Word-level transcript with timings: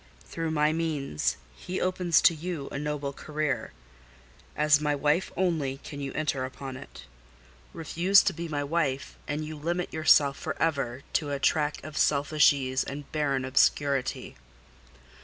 Through 0.25 0.49
my 0.49 0.73
means, 0.73 1.37
He 1.55 1.79
opens 1.79 2.23
to 2.23 2.33
you 2.33 2.69
a 2.71 2.79
noble 2.79 3.13
career; 3.13 3.71
as 4.55 4.81
my 4.81 4.95
wife 4.95 5.31
only 5.37 5.77
can 5.83 5.99
you 6.01 6.11
enter 6.13 6.43
upon 6.43 6.75
it. 6.75 7.03
Refuse 7.71 8.23
to 8.23 8.33
be 8.33 8.47
my 8.47 8.63
wife, 8.63 9.15
and 9.27 9.45
you 9.45 9.55
limit 9.55 9.93
yourself 9.93 10.37
for 10.39 10.59
ever 10.59 11.03
to 11.13 11.29
a 11.29 11.37
track 11.37 11.83
of 11.83 11.95
selfish 11.99 12.51
ease 12.51 12.83
and 12.83 13.11
barren 13.11 13.45
obscurity. 13.45 14.35